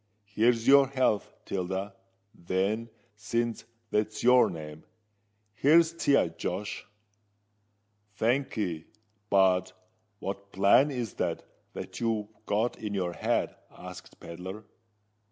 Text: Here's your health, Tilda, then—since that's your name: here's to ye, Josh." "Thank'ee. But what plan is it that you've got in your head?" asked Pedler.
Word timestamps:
Here's 0.25 0.67
your 0.67 0.87
health, 0.87 1.31
Tilda, 1.45 1.95
then—since 2.33 3.65
that's 3.91 4.23
your 4.23 4.49
name: 4.49 4.83
here's 5.53 5.93
to 5.93 6.11
ye, 6.13 6.29
Josh." 6.39 6.87
"Thank'ee. 8.15 8.85
But 9.29 9.73
what 10.17 10.51
plan 10.51 10.89
is 10.89 11.13
it 11.19 11.43
that 11.73 11.99
you've 11.99 12.29
got 12.47 12.79
in 12.79 12.95
your 12.95 13.13
head?" 13.13 13.55
asked 13.69 14.19
Pedler. 14.19 14.63